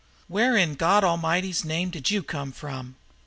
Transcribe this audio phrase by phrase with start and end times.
[0.27, 2.95] "Where in God A'mighty's name did YOU come from?"